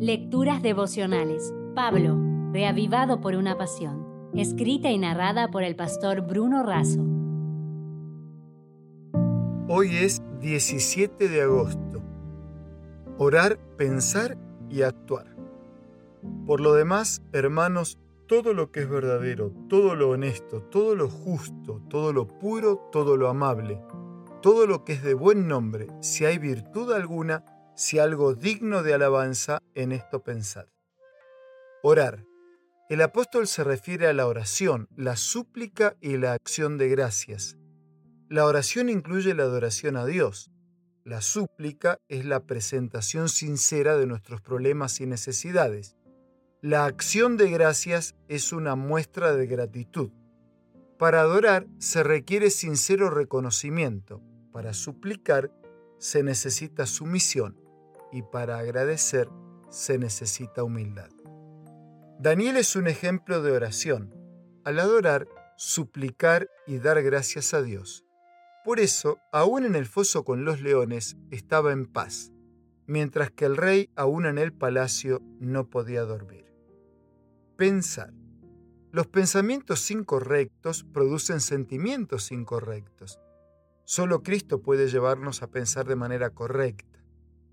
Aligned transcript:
Lecturas 0.00 0.62
devocionales. 0.62 1.52
Pablo, 1.74 2.16
reavivado 2.52 3.20
por 3.20 3.34
una 3.34 3.58
pasión. 3.58 4.30
Escrita 4.32 4.92
y 4.92 4.98
narrada 4.98 5.50
por 5.50 5.64
el 5.64 5.74
pastor 5.74 6.20
Bruno 6.20 6.62
Razo. 6.62 7.04
Hoy 9.66 9.96
es 9.96 10.22
17 10.40 11.28
de 11.28 11.42
agosto. 11.42 12.00
Orar, 13.18 13.58
pensar 13.76 14.38
y 14.70 14.82
actuar. 14.82 15.34
Por 16.46 16.60
lo 16.60 16.74
demás, 16.74 17.20
hermanos, 17.32 17.98
todo 18.28 18.54
lo 18.54 18.70
que 18.70 18.82
es 18.82 18.88
verdadero, 18.88 19.50
todo 19.68 19.96
lo 19.96 20.10
honesto, 20.10 20.62
todo 20.62 20.94
lo 20.94 21.08
justo, 21.08 21.82
todo 21.90 22.12
lo 22.12 22.28
puro, 22.28 22.88
todo 22.92 23.16
lo 23.16 23.28
amable, 23.28 23.82
todo 24.42 24.68
lo 24.68 24.84
que 24.84 24.92
es 24.92 25.02
de 25.02 25.14
buen 25.14 25.48
nombre, 25.48 25.88
si 26.02 26.24
hay 26.24 26.38
virtud 26.38 26.92
alguna, 26.92 27.44
si 27.78 28.00
algo 28.00 28.34
digno 28.34 28.82
de 28.82 28.92
alabanza, 28.92 29.62
en 29.76 29.92
esto 29.92 30.24
pensad. 30.24 30.66
Orar. 31.84 32.24
El 32.90 33.00
apóstol 33.00 33.46
se 33.46 33.62
refiere 33.62 34.08
a 34.08 34.12
la 34.12 34.26
oración, 34.26 34.88
la 34.96 35.14
súplica 35.14 35.96
y 36.00 36.16
la 36.16 36.32
acción 36.32 36.76
de 36.76 36.88
gracias. 36.88 37.56
La 38.28 38.46
oración 38.46 38.88
incluye 38.88 39.32
la 39.32 39.44
adoración 39.44 39.96
a 39.96 40.06
Dios. 40.06 40.50
La 41.04 41.20
súplica 41.20 42.00
es 42.08 42.24
la 42.24 42.40
presentación 42.40 43.28
sincera 43.28 43.96
de 43.96 44.06
nuestros 44.06 44.40
problemas 44.40 45.00
y 45.00 45.06
necesidades. 45.06 45.94
La 46.60 46.84
acción 46.84 47.36
de 47.36 47.48
gracias 47.48 48.16
es 48.26 48.52
una 48.52 48.74
muestra 48.74 49.34
de 49.34 49.46
gratitud. 49.46 50.10
Para 50.98 51.20
adorar 51.20 51.68
se 51.78 52.02
requiere 52.02 52.50
sincero 52.50 53.08
reconocimiento. 53.08 54.20
Para 54.50 54.72
suplicar 54.72 55.52
se 55.98 56.24
necesita 56.24 56.84
sumisión 56.84 57.67
y 58.12 58.22
para 58.22 58.58
agradecer 58.58 59.28
se 59.70 59.98
necesita 59.98 60.64
humildad. 60.64 61.10
Daniel 62.20 62.56
es 62.56 62.74
un 62.74 62.88
ejemplo 62.88 63.42
de 63.42 63.52
oración. 63.52 64.14
Al 64.64 64.80
adorar, 64.80 65.28
suplicar 65.56 66.48
y 66.66 66.78
dar 66.78 67.02
gracias 67.02 67.54
a 67.54 67.62
Dios. 67.62 68.04
Por 68.64 68.80
eso, 68.80 69.18
aún 69.32 69.64
en 69.64 69.74
el 69.74 69.86
foso 69.86 70.24
con 70.24 70.44
los 70.44 70.60
leones, 70.60 71.16
estaba 71.30 71.72
en 71.72 71.86
paz, 71.86 72.32
mientras 72.86 73.30
que 73.30 73.44
el 73.44 73.56
rey, 73.56 73.90
aún 73.96 74.26
en 74.26 74.38
el 74.38 74.52
palacio, 74.52 75.22
no 75.38 75.70
podía 75.70 76.02
dormir. 76.02 76.44
Pensar. 77.56 78.12
Los 78.90 79.06
pensamientos 79.06 79.90
incorrectos 79.90 80.84
producen 80.84 81.40
sentimientos 81.40 82.32
incorrectos. 82.32 83.20
Solo 83.84 84.22
Cristo 84.22 84.60
puede 84.60 84.88
llevarnos 84.88 85.42
a 85.42 85.50
pensar 85.50 85.86
de 85.86 85.96
manera 85.96 86.30
correcta. 86.30 86.97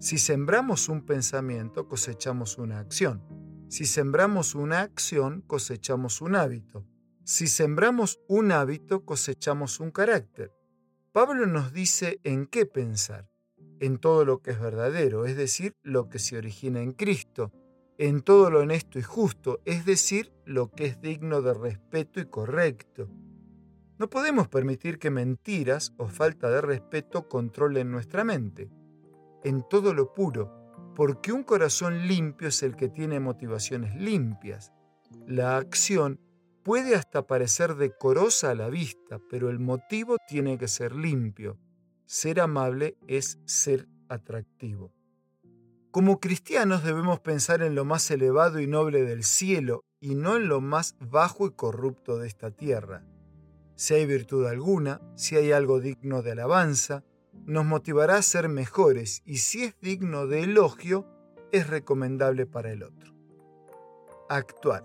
Si 0.00 0.16
sembramos 0.16 0.88
un 0.88 1.04
pensamiento, 1.04 1.86
cosechamos 1.86 2.56
una 2.56 2.78
acción. 2.78 3.22
Si 3.68 3.84
sembramos 3.84 4.54
una 4.54 4.80
acción, 4.80 5.42
cosechamos 5.42 6.22
un 6.22 6.36
hábito. 6.36 6.86
Si 7.22 7.46
sembramos 7.46 8.18
un 8.26 8.50
hábito, 8.50 9.04
cosechamos 9.04 9.78
un 9.78 9.90
carácter. 9.90 10.54
Pablo 11.12 11.44
nos 11.44 11.74
dice 11.74 12.18
en 12.24 12.46
qué 12.46 12.64
pensar. 12.64 13.28
En 13.78 13.98
todo 13.98 14.24
lo 14.24 14.40
que 14.40 14.52
es 14.52 14.58
verdadero, 14.58 15.26
es 15.26 15.36
decir, 15.36 15.76
lo 15.82 16.08
que 16.08 16.18
se 16.18 16.38
origina 16.38 16.80
en 16.80 16.92
Cristo. 16.92 17.52
En 17.98 18.22
todo 18.22 18.48
lo 18.48 18.60
honesto 18.60 18.98
y 18.98 19.02
justo, 19.02 19.60
es 19.66 19.84
decir, 19.84 20.32
lo 20.46 20.70
que 20.70 20.86
es 20.86 21.02
digno 21.02 21.42
de 21.42 21.52
respeto 21.52 22.20
y 22.20 22.24
correcto. 22.24 23.10
No 23.98 24.08
podemos 24.08 24.48
permitir 24.48 24.98
que 24.98 25.10
mentiras 25.10 25.92
o 25.98 26.08
falta 26.08 26.48
de 26.48 26.62
respeto 26.62 27.28
controlen 27.28 27.90
nuestra 27.90 28.24
mente 28.24 28.70
en 29.44 29.62
todo 29.68 29.94
lo 29.94 30.12
puro, 30.14 30.52
porque 30.94 31.32
un 31.32 31.44
corazón 31.44 32.06
limpio 32.06 32.48
es 32.48 32.62
el 32.62 32.76
que 32.76 32.88
tiene 32.88 33.20
motivaciones 33.20 33.94
limpias. 33.94 34.72
La 35.26 35.56
acción 35.56 36.20
puede 36.62 36.94
hasta 36.94 37.26
parecer 37.26 37.76
decorosa 37.76 38.50
a 38.50 38.54
la 38.54 38.68
vista, 38.68 39.18
pero 39.30 39.50
el 39.50 39.58
motivo 39.58 40.16
tiene 40.26 40.58
que 40.58 40.68
ser 40.68 40.94
limpio. 40.94 41.58
Ser 42.06 42.40
amable 42.40 42.96
es 43.06 43.38
ser 43.46 43.88
atractivo. 44.08 44.92
Como 45.90 46.20
cristianos 46.20 46.84
debemos 46.84 47.20
pensar 47.20 47.62
en 47.62 47.74
lo 47.74 47.84
más 47.84 48.10
elevado 48.10 48.60
y 48.60 48.66
noble 48.66 49.02
del 49.02 49.24
cielo 49.24 49.84
y 50.00 50.14
no 50.14 50.36
en 50.36 50.48
lo 50.48 50.60
más 50.60 50.96
bajo 51.00 51.46
y 51.46 51.50
corrupto 51.50 52.18
de 52.18 52.28
esta 52.28 52.50
tierra. 52.50 53.04
Si 53.74 53.94
hay 53.94 54.06
virtud 54.06 54.46
alguna, 54.46 55.00
si 55.16 55.36
hay 55.36 55.52
algo 55.52 55.80
digno 55.80 56.22
de 56.22 56.32
alabanza, 56.32 57.02
nos 57.32 57.64
motivará 57.64 58.16
a 58.16 58.22
ser 58.22 58.48
mejores 58.48 59.22
y 59.24 59.38
si 59.38 59.64
es 59.64 59.74
digno 59.80 60.26
de 60.26 60.42
elogio, 60.42 61.06
es 61.52 61.68
recomendable 61.68 62.46
para 62.46 62.70
el 62.70 62.82
otro. 62.82 63.14
Actuar. 64.28 64.84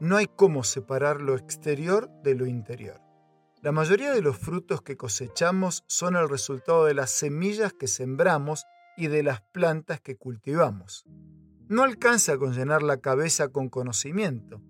No 0.00 0.16
hay 0.16 0.26
cómo 0.26 0.64
separar 0.64 1.20
lo 1.20 1.36
exterior 1.36 2.10
de 2.22 2.34
lo 2.34 2.46
interior. 2.46 3.00
La 3.62 3.72
mayoría 3.72 4.12
de 4.12 4.22
los 4.22 4.36
frutos 4.38 4.82
que 4.82 4.96
cosechamos 4.96 5.84
son 5.86 6.16
el 6.16 6.28
resultado 6.28 6.84
de 6.84 6.94
las 6.94 7.10
semillas 7.10 7.72
que 7.72 7.88
sembramos 7.88 8.64
y 8.96 9.08
de 9.08 9.22
las 9.22 9.40
plantas 9.40 10.00
que 10.00 10.16
cultivamos. 10.16 11.04
No 11.68 11.82
alcanza 11.82 12.38
con 12.38 12.52
llenar 12.52 12.82
la 12.82 12.98
cabeza 12.98 13.48
con 13.48 13.68
conocimiento. 13.68 14.62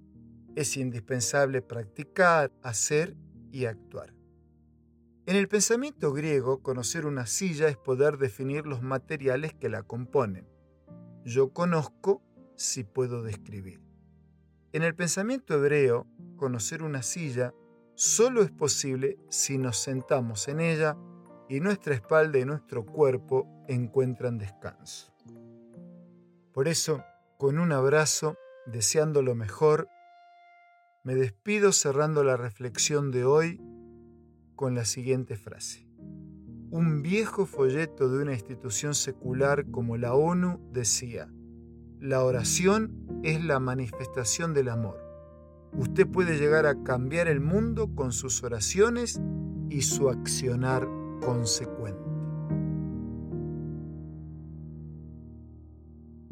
Es 0.54 0.76
indispensable 0.76 1.60
practicar, 1.60 2.53
hacer 2.62 3.16
y 3.53 3.66
actuar. 3.66 4.14
En 5.26 5.34
el 5.34 5.48
pensamiento 5.48 6.12
griego, 6.12 6.62
conocer 6.62 7.04
una 7.04 7.26
silla 7.26 7.66
es 7.66 7.76
poder 7.76 8.16
definir 8.16 8.64
los 8.64 8.81
materiales 8.81 9.54
que 9.54 9.69
la 9.69 9.82
componen. 9.82 10.48
Yo 11.25 11.53
conozco 11.53 12.22
si 12.54 12.84
puedo 12.84 13.25
describir. 13.25 13.82
En 14.72 14.84
el 14.84 14.94
pensamiento 14.94 15.54
hebreo, 15.54 16.06
conocer 16.36 16.84
una 16.84 17.03
silla 17.03 17.53
solo 17.97 18.42
es 18.42 18.53
posible 18.53 19.19
si 19.28 19.59
nos 19.59 19.78
sentamos 19.78 20.47
en 20.47 20.60
ella 20.60 20.97
y 21.48 21.59
nuestra 21.59 21.97
espalda 21.97 22.38
y 22.38 22.44
nuestro 22.44 22.86
cuerpo 22.86 23.48
encuentran 23.66 24.38
descanso. 24.38 25.12
Por 26.53 26.69
eso, 26.69 27.03
con 27.36 27.59
un 27.59 27.72
abrazo, 27.72 28.36
deseando 28.66 29.22
lo 29.22 29.34
mejor, 29.34 29.88
me 31.03 31.16
despido 31.16 31.72
cerrando 31.72 32.22
la 32.22 32.36
reflexión 32.36 33.10
de 33.10 33.25
hoy 33.25 33.60
con 34.56 34.74
la 34.74 34.84
siguiente 34.84 35.36
frase. 35.36 35.86
Un 36.70 37.02
viejo 37.02 37.46
folleto 37.46 38.08
de 38.08 38.22
una 38.22 38.32
institución 38.32 38.94
secular 38.94 39.70
como 39.70 39.96
la 39.96 40.14
ONU 40.14 40.58
decía, 40.72 41.30
la 42.00 42.24
oración 42.24 43.20
es 43.22 43.44
la 43.44 43.60
manifestación 43.60 44.52
del 44.52 44.68
amor. 44.68 44.98
Usted 45.72 46.06
puede 46.06 46.38
llegar 46.38 46.66
a 46.66 46.82
cambiar 46.82 47.28
el 47.28 47.40
mundo 47.40 47.94
con 47.94 48.12
sus 48.12 48.42
oraciones 48.42 49.20
y 49.70 49.82
su 49.82 50.08
accionar 50.08 50.88
consecuente. 51.20 52.06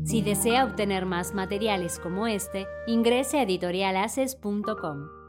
Si 0.04 0.20
desea 0.20 0.64
obtener 0.66 1.06
más 1.06 1.34
materiales 1.34 1.98
como 1.98 2.26
este, 2.26 2.66
ingrese 2.86 3.38
a 3.38 3.42
editorialaces.com. 3.42 5.23